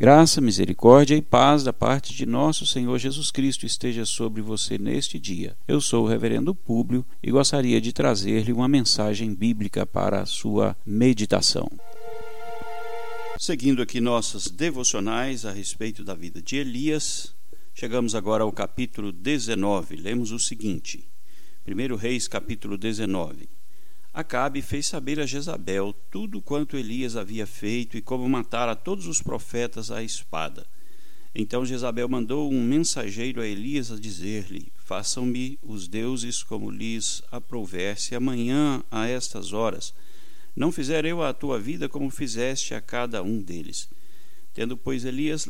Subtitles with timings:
[0.00, 5.18] Graça, misericórdia e paz da parte de nosso Senhor Jesus Cristo esteja sobre você neste
[5.18, 5.54] dia.
[5.68, 10.74] Eu sou o Reverendo Públio e gostaria de trazer-lhe uma mensagem bíblica para a sua
[10.86, 11.70] meditação.
[13.38, 17.34] Seguindo aqui nossas devocionais a respeito da vida de Elias,
[17.74, 19.96] chegamos agora ao capítulo 19.
[19.96, 21.06] Lemos o seguinte:
[21.68, 23.50] 1 Reis, capítulo 19.
[24.12, 29.22] Acabe fez saber a Jezabel tudo quanto Elias havia feito e como matara todos os
[29.22, 30.66] profetas à espada.
[31.34, 38.00] Então Jezabel mandou um mensageiro a Elias a dizer-lhe: Façam-me os deuses como lhes aprouver,
[38.00, 39.94] se amanhã a estas horas
[40.56, 43.88] não fizer eu a tua vida como fizeste a cada um deles.
[44.52, 45.48] Tendo, pois, Elias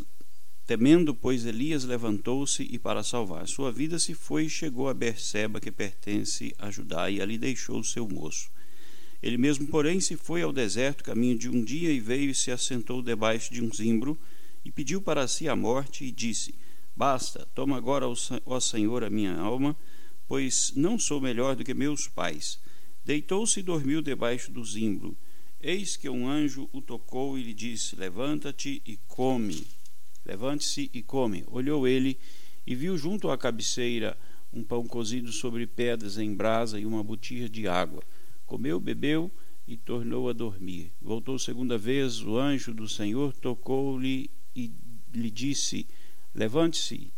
[0.70, 5.58] Temendo, pois, Elias levantou-se e, para salvar sua vida, se foi e chegou a Berseba,
[5.58, 8.48] que pertence a Judá, e ali deixou o seu moço.
[9.20, 12.52] Ele mesmo, porém, se foi ao deserto, caminho de um dia, e veio e se
[12.52, 14.16] assentou debaixo de um zimbro,
[14.64, 16.54] e pediu para si a morte, e disse:
[16.94, 18.06] Basta, toma agora,
[18.46, 19.76] ó Senhor, a minha alma,
[20.28, 22.60] pois não sou melhor do que meus pais.
[23.04, 25.18] Deitou-se e dormiu debaixo do zimbro.
[25.60, 29.66] Eis que um anjo o tocou e lhe disse: Levanta-te e come.
[30.24, 31.44] Levante-se e come.
[31.46, 32.18] Olhou ele
[32.66, 34.16] e viu junto à cabeceira
[34.52, 38.02] um pão cozido sobre pedras em brasa e uma botija de água.
[38.46, 39.30] Comeu, bebeu
[39.66, 40.92] e tornou a dormir.
[41.00, 44.72] Voltou segunda vez, o anjo do Senhor tocou-lhe e
[45.14, 45.86] lhe disse:
[46.34, 47.12] Levante-se,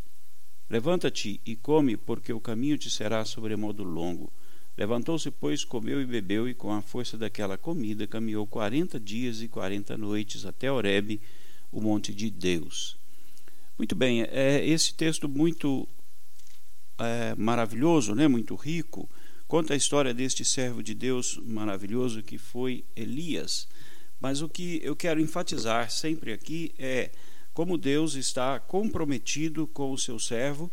[0.68, 4.32] levanta-te e come, porque o caminho te será sobremodo longo.
[4.76, 9.48] Levantou-se, pois, comeu e bebeu, e com a força daquela comida caminhou quarenta dias e
[9.48, 11.20] quarenta noites até Horebe,
[11.72, 12.96] o monte de Deus.
[13.78, 15.88] Muito bem, é esse texto muito
[16.98, 19.10] é, maravilhoso, né, muito rico,
[19.48, 23.66] conta a história deste servo de Deus maravilhoso que foi Elias.
[24.20, 27.10] Mas o que eu quero enfatizar sempre aqui é
[27.52, 30.70] como Deus está comprometido com o seu servo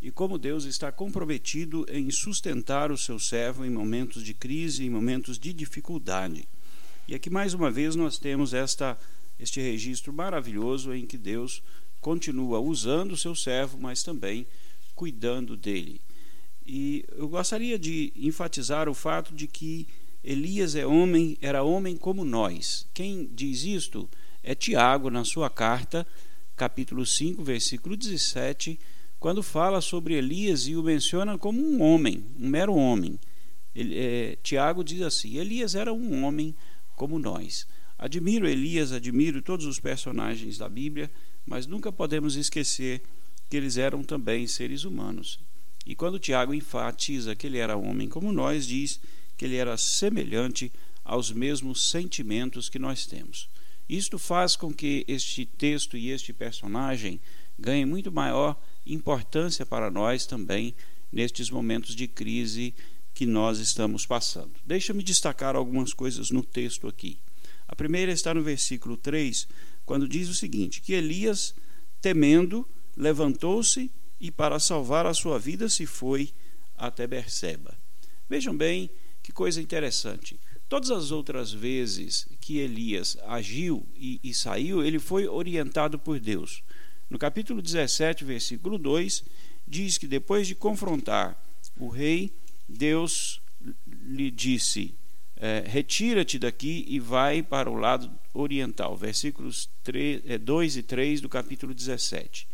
[0.00, 4.90] e como Deus está comprometido em sustentar o seu servo em momentos de crise, em
[4.90, 6.46] momentos de dificuldade.
[7.08, 8.98] E aqui mais uma vez nós temos esta
[9.42, 11.62] este registro maravilhoso em que Deus
[12.00, 14.46] continua usando o seu servo, mas também
[14.94, 16.00] cuidando dele.
[16.64, 19.88] E eu gostaria de enfatizar o fato de que
[20.22, 22.86] Elias é homem, era homem como nós.
[22.94, 24.08] Quem diz isto
[24.42, 26.06] é Tiago na sua carta,
[26.56, 28.78] capítulo 5, versículo 17,
[29.18, 33.18] quando fala sobre Elias e o menciona como um homem, um mero homem.
[33.74, 36.54] Ele, é, Tiago diz assim: Elias era um homem
[36.94, 37.66] como nós.
[38.02, 41.08] Admiro Elias, admiro todos os personagens da Bíblia,
[41.46, 43.00] mas nunca podemos esquecer
[43.48, 45.38] que eles eram também seres humanos.
[45.86, 48.98] E quando Tiago enfatiza que ele era homem como nós, diz
[49.36, 50.72] que ele era semelhante
[51.04, 53.48] aos mesmos sentimentos que nós temos.
[53.88, 57.20] Isto faz com que este texto e este personagem
[57.56, 60.74] ganhem muito maior importância para nós também
[61.12, 62.74] nestes momentos de crise
[63.14, 64.54] que nós estamos passando.
[64.66, 67.16] Deixa-me destacar algumas coisas no texto aqui.
[67.72, 69.48] A primeira está no versículo 3,
[69.86, 71.54] quando diz o seguinte: que Elias,
[72.02, 73.90] temendo, levantou-se
[74.20, 76.34] e, para salvar a sua vida, se foi
[76.76, 77.74] até Berseba.
[78.28, 78.90] Vejam bem
[79.22, 80.38] que coisa interessante.
[80.68, 86.62] Todas as outras vezes que Elias agiu e, e, saiu, ele foi orientado por Deus.
[87.08, 89.24] No capítulo 17, versículo 2,
[89.66, 91.42] diz que depois de confrontar
[91.80, 92.36] o rei,
[92.68, 93.40] Deus
[93.86, 94.94] lhe disse:
[95.44, 98.96] é, retira-te daqui e vai para o lado oriental.
[98.96, 102.46] Versículos 3, é, 2 e 3 do capítulo 17.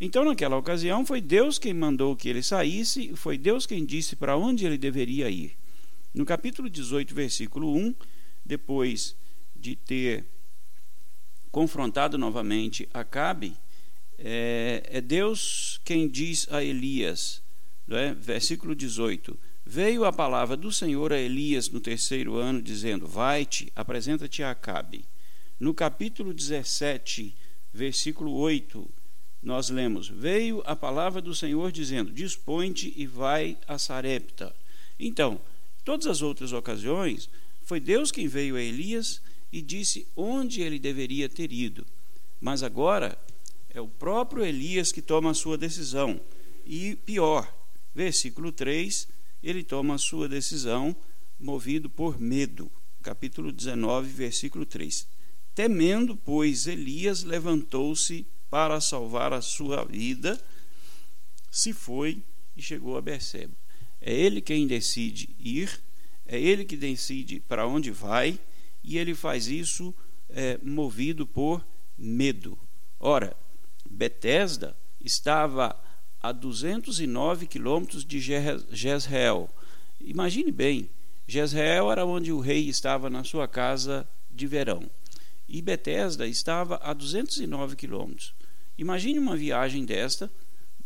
[0.00, 4.36] Então, naquela ocasião, foi Deus quem mandou que ele saísse, foi Deus quem disse para
[4.36, 5.56] onde ele deveria ir.
[6.14, 7.92] No capítulo 18, versículo 1,
[8.46, 9.16] depois
[9.56, 10.24] de ter
[11.50, 13.56] confrontado novamente Acabe,
[14.16, 17.42] é, é Deus quem diz a Elias,
[17.90, 18.14] é?
[18.14, 19.36] versículo 18:
[19.70, 25.04] Veio a palavra do Senhor a Elias no terceiro ano, dizendo: Vai-te, apresenta-te a Acabe.
[25.60, 27.36] No capítulo 17,
[27.70, 28.88] versículo 8,
[29.42, 34.56] nós lemos: Veio a palavra do Senhor dizendo: Dispõe-te e vai a Sarepta.
[34.98, 35.38] Então,
[35.84, 37.28] todas as outras ocasiões,
[37.62, 39.20] foi Deus quem veio a Elias
[39.52, 41.86] e disse onde ele deveria ter ido.
[42.40, 43.18] Mas agora
[43.68, 46.18] é o próprio Elias que toma a sua decisão.
[46.64, 47.54] E pior,
[47.94, 50.96] versículo 3 ele toma a sua decisão
[51.38, 52.70] movido por medo.
[53.02, 55.06] Capítulo 19, versículo 3.
[55.54, 60.40] Temendo, pois, Elias levantou-se para salvar a sua vida,
[61.50, 62.22] se foi
[62.56, 63.56] e chegou a Berseba.
[64.00, 65.80] É ele quem decide ir,
[66.26, 68.38] é ele que decide para onde vai,
[68.82, 69.94] e ele faz isso
[70.28, 71.64] é, movido por
[71.96, 72.58] medo.
[72.98, 73.36] Ora,
[73.88, 75.78] Betesda estava
[76.20, 79.48] a 209 quilômetros de Jezreel.
[80.00, 80.90] Imagine bem,
[81.26, 84.88] Jezreel era onde o rei estava na sua casa de verão.
[85.48, 88.34] E Betesda estava a 209 quilômetros.
[88.76, 90.30] Imagine uma viagem desta,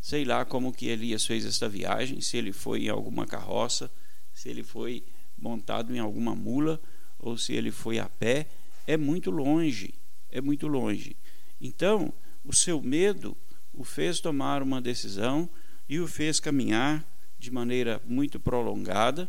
[0.01, 3.91] sei lá como que Elias fez esta viagem, se ele foi em alguma carroça,
[4.33, 5.05] se ele foi
[5.37, 6.81] montado em alguma mula
[7.19, 8.47] ou se ele foi a pé,
[8.87, 9.95] é muito longe,
[10.31, 11.17] é muito longe.
[11.61, 12.13] Então,
[12.45, 13.37] o seu medo
[13.75, 15.49] o fez tomar uma decisão
[15.89, 17.05] e o fez caminhar
[17.39, 19.29] de maneira muito prolongada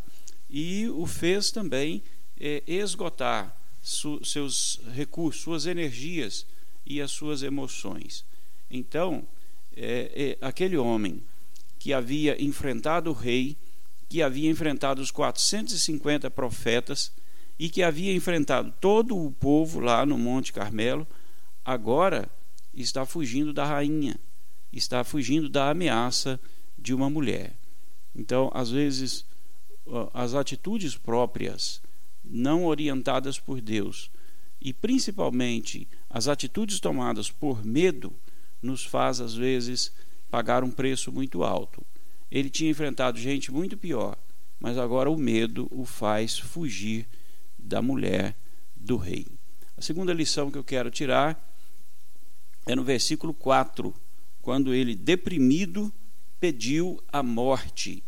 [0.50, 2.04] e o fez também
[2.40, 6.46] é, esgotar seus recursos, suas energias
[6.86, 8.26] e as suas emoções.
[8.70, 9.28] Então,
[9.76, 11.24] é, é, aquele homem
[11.80, 13.58] que havia enfrentado o rei,
[14.08, 17.12] que havia enfrentado os 450 profetas
[17.58, 21.08] e que havia enfrentado todo o povo lá no Monte Carmelo,
[21.66, 22.30] agora
[22.74, 24.20] está fugindo da rainha,
[24.78, 26.40] está fugindo da ameaça
[26.78, 27.56] de uma mulher.
[28.16, 29.26] Então, às vezes,
[30.14, 31.82] as atitudes próprias,
[32.24, 34.10] não orientadas por Deus,
[34.60, 38.14] e principalmente as atitudes tomadas por medo,
[38.62, 39.92] nos faz, às vezes,
[40.32, 41.86] pagar um preço muito alto.
[42.32, 44.18] Ele tinha enfrentado gente muito pior,
[44.60, 47.08] mas agora o medo o faz fugir
[47.60, 48.36] da mulher
[48.76, 49.28] do rei.
[49.78, 51.38] A segunda lição que eu quero tirar
[52.66, 53.94] é no versículo 4,
[54.44, 55.92] quando ele, deprimido,
[56.38, 58.04] pediu a morte.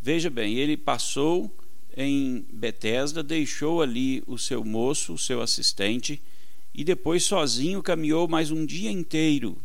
[0.00, 1.52] Veja bem, ele passou
[1.96, 6.22] em Betesda, deixou ali o seu moço, o seu assistente,
[6.72, 9.58] e depois sozinho caminhou mais um dia inteiro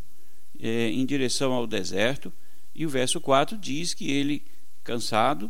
[0.58, 2.32] é, em direção ao deserto.
[2.74, 4.42] E o verso 4 diz que ele,
[4.82, 5.48] cansado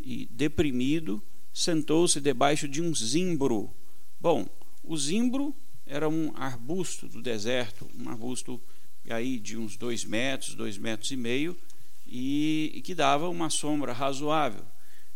[0.00, 1.22] e deprimido,
[1.52, 3.70] sentou-se debaixo de um zimbro.
[4.18, 4.48] Bom,
[4.82, 5.54] o zimbro
[5.84, 8.58] era um arbusto do deserto, um arbusto
[9.08, 11.56] aí de uns dois metros, dois metros e meio,
[12.06, 14.64] e, e que dava uma sombra razoável.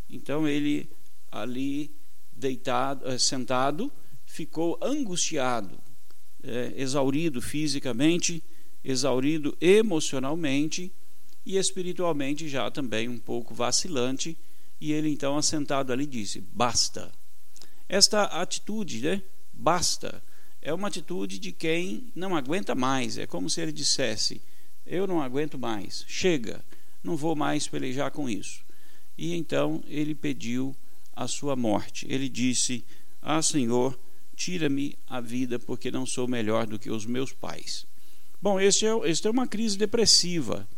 [0.09, 0.91] Então ele
[1.31, 1.95] ali
[2.33, 3.93] deitado, eh, sentado,
[4.25, 5.79] ficou angustiado,
[6.43, 8.43] é, exaurido fisicamente,
[8.83, 10.93] exaurido emocionalmente
[11.45, 14.37] e espiritualmente já também um pouco vacilante
[14.81, 17.11] e ele então, assentado ali, disse: Basta.
[17.89, 19.23] Esta atitude, né?
[19.53, 20.23] Basta,
[20.67, 23.17] é uma atitude de quem não aguenta mais.
[23.17, 24.43] É como se ele dissesse:
[24.85, 26.65] Eu não aguento mais, chega,
[27.05, 28.65] não vou mais pelejar com isso.
[29.17, 30.75] E então ele pediu
[31.15, 32.05] a sua morte.
[32.11, 32.85] Ele disse:
[33.23, 33.97] Ah, Senhor,
[34.35, 37.87] tira-me a vida, porque não sou melhor do que os meus pais.
[38.43, 40.69] Bom, este é, este é uma crise depressiva.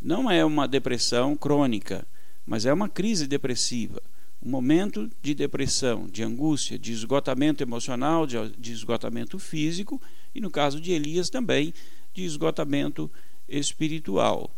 [0.00, 2.06] Não é uma depressão crônica
[2.46, 4.02] mas é uma crise depressiva,
[4.44, 10.00] um momento de depressão, de angústia, de esgotamento emocional, de, esgotamento físico
[10.34, 11.72] e, no caso de Elias, também
[12.12, 13.10] de esgotamento
[13.48, 14.54] espiritual.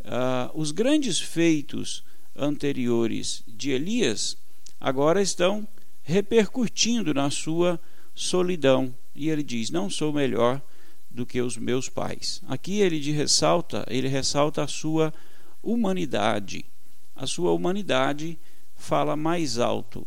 [0.00, 2.02] Uh, os grandes feitos
[2.34, 4.38] anteriores de Elias
[4.80, 5.68] agora estão
[6.02, 7.78] repercutindo na sua
[8.14, 8.94] solidão.
[9.14, 10.62] E ele diz: Não sou melhor
[11.10, 12.40] do que os meus pais.
[12.46, 15.12] Aqui ele ressalta, ele ressalta a sua
[15.62, 16.64] humanidade
[17.16, 18.38] a sua humanidade
[18.76, 20.06] fala mais alto.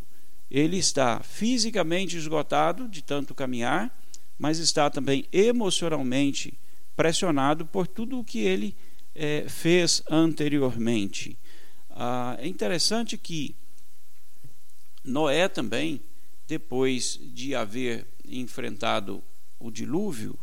[0.50, 3.96] Ele está fisicamente esgotado de tanto caminhar,
[4.38, 6.58] mas está também emocionalmente
[6.96, 8.76] pressionado por tudo o que ele
[9.14, 11.38] é, fez anteriormente.
[11.90, 13.56] Ah, é interessante que
[15.04, 16.02] Noé também,
[16.48, 19.24] depois de haver enfrentado
[19.60, 20.38] o dilúvio,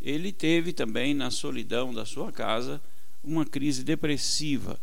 [0.00, 2.80] ele teve também na solidão da sua casa
[3.22, 4.78] uma crise depressiva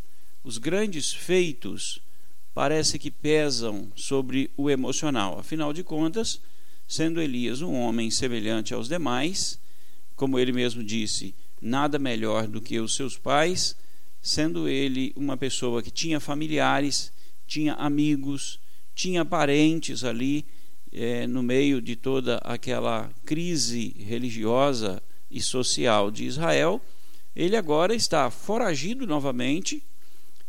[0.46, 2.00] os grandes feitos
[2.56, 5.38] parece que pesam sobre o emocional.
[5.38, 6.40] Afinal de contas,
[6.88, 9.60] sendo Elias um homem semelhante aos demais,
[10.16, 13.76] como ele mesmo disse, nada melhor do que os seus pais,
[14.22, 17.12] sendo ele uma pessoa que tinha familiares,
[17.46, 18.58] tinha amigos,
[18.96, 20.46] tinha parentes ali
[20.94, 26.82] é, no meio de toda aquela crise religiosa e social de Israel,
[27.36, 29.84] ele agora está foragido novamente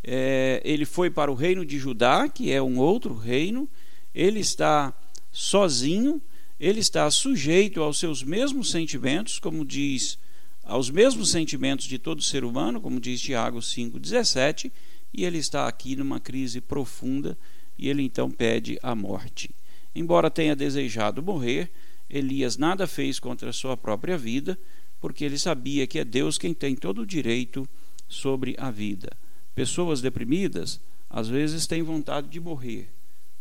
[0.06, 3.68] é, ele foi para o reino de Judá, que é um outro reino,
[4.14, 4.94] ele está
[5.32, 6.22] sozinho,
[6.60, 10.16] ele está sujeito aos seus mesmos sentimentos, como diz,
[10.62, 14.70] aos mesmos sentimentos de todo ser humano, como diz Tiago 5,17,
[15.12, 17.36] e ele está aqui numa crise profunda
[17.76, 19.50] e ele então pede a morte.
[19.94, 21.70] Embora tenha desejado morrer,
[22.08, 24.58] Elias nada fez contra a sua própria vida,
[25.00, 27.68] porque ele sabia que é Deus quem tem todo o direito
[28.08, 29.10] sobre a vida.
[29.56, 32.90] Pessoas deprimidas às vezes têm vontade de morrer.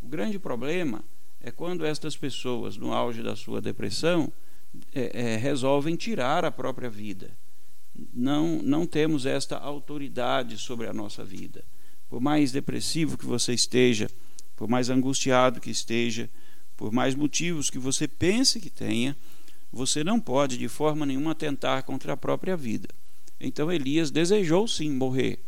[0.00, 1.04] O grande problema
[1.42, 4.32] é quando estas pessoas, no auge da sua depressão,
[4.94, 7.36] é, é, resolvem tirar a própria vida.
[8.14, 11.62] Não, não temos esta autoridade sobre a nossa vida.
[12.08, 14.08] Por mais depressivo que você esteja,
[14.56, 16.30] por mais angustiado que esteja,
[16.78, 19.14] por mais motivos que você pense que tenha,
[19.70, 22.88] você não pode de forma nenhuma atentar contra a própria vida.
[23.38, 25.38] Então Elias desejou sim morrer,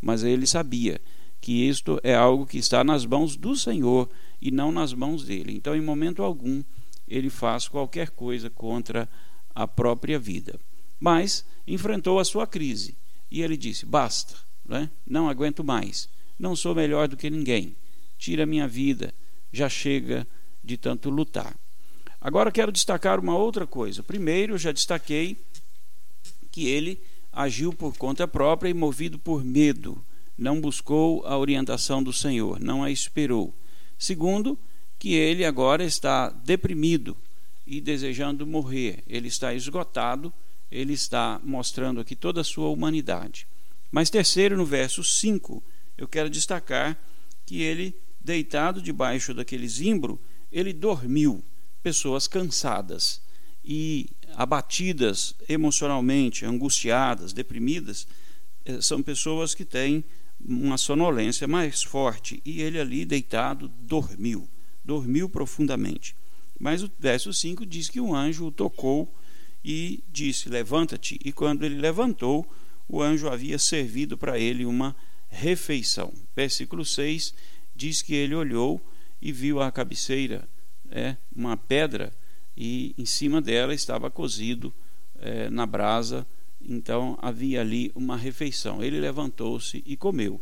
[0.00, 1.00] mas ele sabia
[1.40, 4.08] que isto é algo que está nas mãos do Senhor
[4.40, 5.54] e não nas mãos dele.
[5.54, 6.62] Então, em momento algum,
[7.08, 9.08] ele faz qualquer coisa contra
[9.54, 10.58] a própria vida.
[10.98, 12.96] Mas enfrentou a sua crise
[13.30, 14.90] e ele disse: Basta, né?
[15.06, 17.74] não aguento mais, não sou melhor do que ninguém,
[18.18, 19.14] tira minha vida,
[19.52, 20.26] já chega
[20.62, 21.56] de tanto lutar.
[22.20, 24.02] Agora quero destacar uma outra coisa.
[24.02, 25.38] Primeiro, já destaquei
[26.50, 27.00] que ele
[27.32, 30.04] agiu por conta própria e movido por medo
[30.40, 33.54] não buscou a orientação do Senhor, não a esperou.
[33.98, 34.58] Segundo,
[34.98, 37.14] que ele agora está deprimido
[37.66, 40.32] e desejando morrer, ele está esgotado,
[40.70, 43.46] ele está mostrando aqui toda a sua humanidade.
[43.92, 45.62] Mas terceiro, no verso 5,
[45.98, 46.98] eu quero destacar
[47.44, 50.18] que ele, deitado debaixo daquele zimbro,
[50.50, 51.44] ele dormiu,
[51.82, 53.20] pessoas cansadas
[53.62, 54.08] e
[54.40, 58.08] abatidas emocionalmente, angustiadas, deprimidas,
[58.64, 60.02] eh, são pessoas que têm
[60.42, 64.48] uma sonolência mais forte e ele ali deitado dormiu,
[64.82, 66.16] dormiu profundamente.
[66.58, 69.14] Mas o verso 5 diz que um anjo o tocou
[69.62, 71.20] e disse: Levanta-te.
[71.22, 72.50] E quando ele levantou,
[72.88, 74.96] o anjo havia servido para ele uma
[75.28, 76.14] refeição.
[76.34, 77.34] Versículo 6
[77.76, 78.80] diz que ele olhou
[79.20, 80.48] e viu a cabeceira,
[80.90, 82.10] é, uma pedra,
[82.60, 84.72] e em cima dela estava cozido
[85.18, 86.26] é, na brasa
[86.62, 88.82] então havia ali uma refeição.
[88.82, 90.40] Ele levantou-se e comeu.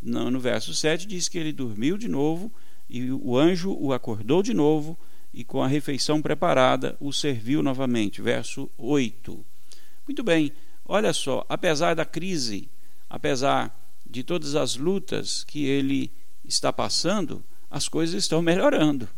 [0.00, 2.52] No, no verso 7 diz que ele dormiu de novo
[2.88, 4.98] e o anjo o acordou de novo
[5.32, 8.20] e com a refeição preparada o serviu novamente.
[8.20, 9.44] Verso 8.
[10.06, 10.52] Muito bem,
[10.84, 12.68] olha só, apesar da crise,
[13.08, 16.12] apesar de todas as lutas que ele
[16.44, 19.08] está passando, as coisas estão melhorando.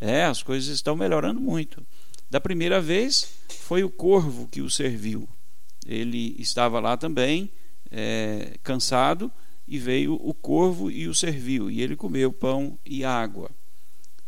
[0.00, 1.84] É, as coisas estão melhorando muito.
[2.30, 5.28] Da primeira vez foi o corvo que o serviu
[5.86, 7.50] ele estava lá também,
[7.90, 9.30] é, cansado,
[9.66, 13.50] e veio o corvo e o serviu, e ele comeu pão e água.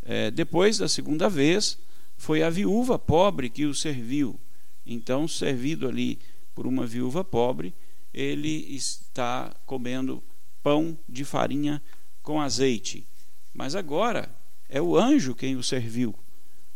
[0.02, 1.78] É, depois da segunda vez,
[2.16, 4.38] foi a viúva pobre que o serviu.
[4.86, 6.18] Então, servido ali
[6.54, 7.74] por uma viúva pobre,
[8.14, 10.22] ele está comendo
[10.62, 11.82] pão de farinha
[12.22, 13.06] com azeite.
[13.52, 14.30] Mas agora
[14.68, 16.14] é o anjo quem o serviu.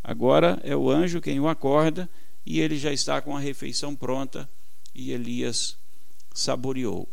[0.02, 2.08] Agora é o anjo quem o acorda
[2.44, 4.48] e ele já está com a refeição pronta
[4.94, 5.76] e Elias
[6.32, 7.08] saboreou.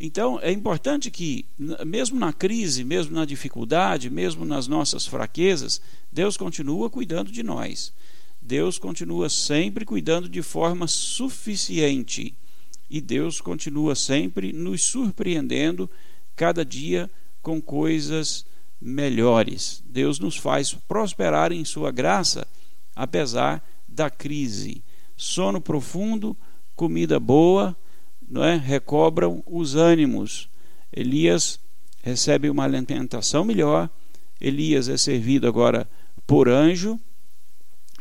[0.00, 1.44] Então é importante que,
[1.86, 7.92] mesmo na crise, mesmo na dificuldade, mesmo nas nossas fraquezas, Deus continua cuidando de nós.
[8.40, 12.34] Deus continua sempre cuidando de forma suficiente.
[12.90, 15.88] E Deus continua sempre nos surpreendendo
[16.34, 17.08] cada dia
[17.40, 18.44] com coisas
[18.82, 19.82] melhores.
[19.86, 22.46] Deus nos faz prosperar em Sua graça,
[22.94, 24.82] apesar da crise.
[25.16, 26.36] Sono profundo
[26.74, 27.76] comida boa,
[28.28, 28.56] não é?
[28.56, 30.48] recobram os ânimos.
[30.92, 31.60] Elias
[32.02, 33.88] recebe uma alimentação melhor.
[34.40, 35.88] Elias é servido agora
[36.26, 36.98] por anjo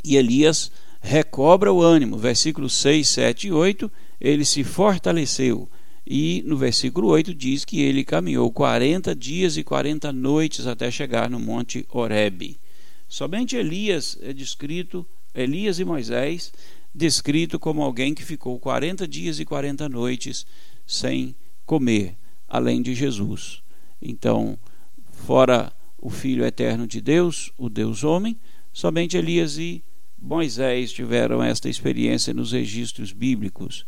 [0.03, 2.17] e Elias recobra o ânimo.
[2.17, 5.69] Versículos 6, 7 e 8, ele se fortaleceu.
[6.05, 11.29] E no versículo 8 diz que ele caminhou 40 dias e 40 noites até chegar
[11.29, 12.59] no monte Horebe.
[13.07, 16.51] Somente Elias é descrito, Elias e Moisés
[16.93, 20.45] descrito como alguém que ficou 40 dias e 40 noites
[20.85, 22.17] sem comer,
[22.47, 23.61] além de Jesus.
[24.01, 24.57] Então,
[25.11, 28.37] fora o Filho eterno de Deus, o Deus homem,
[28.73, 29.83] somente Elias e
[30.19, 33.85] Moisés tiveram esta experiência nos registros bíblicos.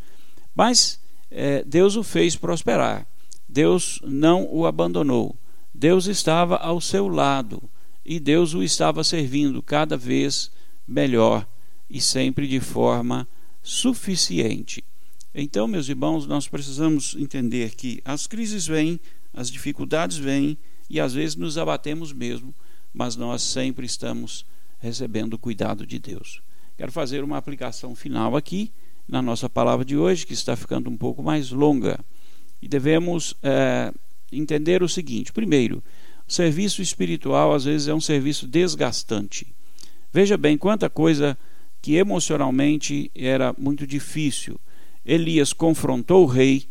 [0.56, 1.03] Mas
[1.34, 3.08] é, Deus o fez prosperar.
[3.50, 5.36] Deus não o abandonou.
[5.74, 7.62] Deus estava ao seu lado
[8.06, 10.52] e Deus o estava servindo cada vez
[10.88, 11.48] melhor
[11.90, 13.28] e sempre de forma
[13.62, 14.84] suficiente.
[15.34, 19.00] Então, meus irmãos, nós precisamos entender que as crises vêm,
[19.34, 22.54] as dificuldades vêm e às vezes nos abatemos mesmo,
[22.94, 24.46] mas nós sempre estamos
[24.80, 26.42] recebendo o cuidado de Deus.
[26.78, 28.72] Quero fazer uma aplicação final aqui
[29.08, 32.00] na nossa palavra de hoje, que está ficando um pouco mais longa.
[32.62, 33.94] E devemos é,
[34.32, 35.84] entender o seguinte: primeiro,
[36.28, 39.54] o serviço espiritual às vezes é um serviço desgastante.
[40.12, 41.38] Veja bem quanta coisa
[41.82, 44.60] que emocionalmente era muito difícil.
[45.06, 46.70] Elias confrontou o rei,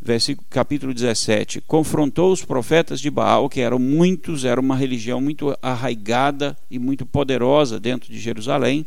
[0.00, 5.56] versículo, capítulo 17, confrontou os profetas de Baal, que eram muitos, era uma religião muito
[5.60, 8.86] arraigada e muito poderosa dentro de Jerusalém.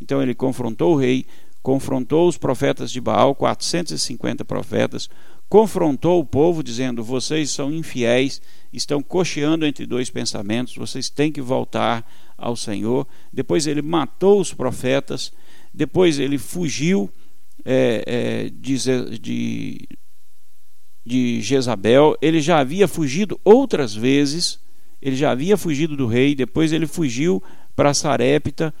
[0.00, 1.24] Então ele confrontou o rei,
[1.62, 5.08] confrontou os profetas de Baal, 450 profetas,
[5.48, 8.40] confrontou o povo, dizendo: Vocês são infiéis,
[8.72, 13.06] estão cocheando entre dois pensamentos, vocês têm que voltar ao Senhor.
[13.32, 15.32] Depois ele matou os profetas,
[15.74, 17.10] depois ele fugiu
[17.64, 19.88] é, é, de, de,
[21.04, 24.58] de Jezabel, ele já havia fugido outras vezes,
[25.02, 27.42] ele já havia fugido do rei, depois ele fugiu
[27.74, 28.72] para Sarepta.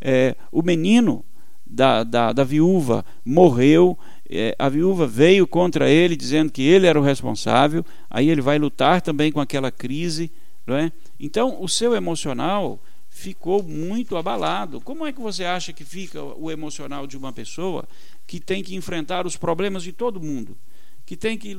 [0.00, 1.24] É, o menino
[1.64, 6.98] da, da, da viúva morreu, é, a viúva veio contra ele dizendo que ele era
[6.98, 10.30] o responsável, aí ele vai lutar também com aquela crise.
[10.66, 10.92] Não é?
[11.18, 14.80] Então, o seu emocional ficou muito abalado.
[14.80, 17.86] Como é que você acha que fica o emocional de uma pessoa
[18.26, 20.56] que tem que enfrentar os problemas de todo mundo,
[21.04, 21.58] que tem que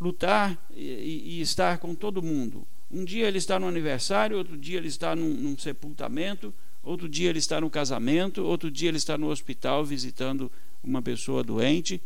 [0.00, 2.66] lutar e, e estar com todo mundo?
[2.90, 7.28] Um dia ele está no aniversário, outro dia ele está num, num sepultamento, outro dia
[7.28, 10.50] ele está no casamento, outro dia ele está no hospital visitando
[10.82, 12.00] uma pessoa doente.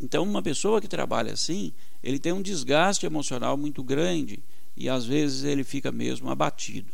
[0.00, 4.42] Então, uma pessoa que trabalha assim, ele tem um desgaste emocional muito grande
[4.76, 6.92] e às vezes ele fica mesmo abatido.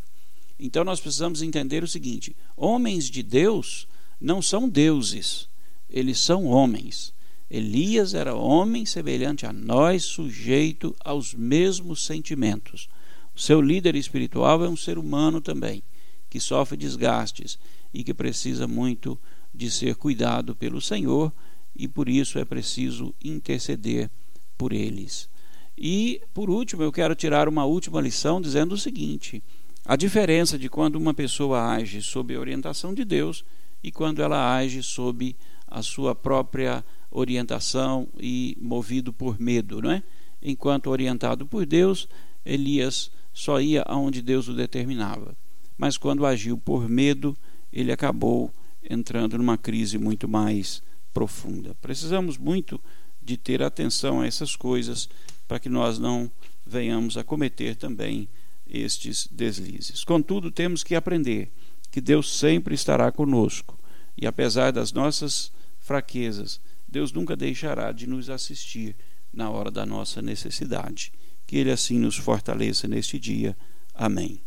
[0.58, 3.86] Então, nós precisamos entender o seguinte: homens de Deus
[4.20, 5.48] não são deuses,
[5.88, 7.12] eles são homens.
[7.50, 12.88] Elias era homem semelhante a nós, sujeito aos mesmos sentimentos.
[13.34, 15.82] O seu líder espiritual é um ser humano também
[16.30, 17.58] que sofre desgastes
[17.92, 19.18] e que precisa muito
[19.52, 21.32] de ser cuidado pelo Senhor
[21.74, 24.08] e por isso é preciso interceder
[24.56, 25.28] por eles.
[25.76, 29.42] E, por último, eu quero tirar uma última lição dizendo o seguinte:
[29.84, 33.44] a diferença de quando uma pessoa age sob a orientação de Deus
[33.82, 35.34] e quando ela age sob
[35.66, 40.02] a sua própria orientação e movido por medo, não é?
[40.42, 42.08] Enquanto orientado por Deus,
[42.44, 45.36] Elias só ia aonde Deus o determinava
[45.80, 47.34] mas quando agiu por medo,
[47.72, 51.74] ele acabou entrando numa crise muito mais profunda.
[51.80, 52.78] Precisamos muito
[53.22, 55.08] de ter atenção a essas coisas
[55.48, 56.30] para que nós não
[56.66, 58.28] venhamos a cometer também
[58.66, 60.04] estes deslizes.
[60.04, 61.50] Contudo, temos que aprender
[61.90, 63.80] que Deus sempre estará conosco
[64.18, 68.94] e apesar das nossas fraquezas, Deus nunca deixará de nos assistir
[69.32, 71.10] na hora da nossa necessidade.
[71.46, 73.56] Que Ele assim nos fortaleça neste dia.
[73.94, 74.42] Amém.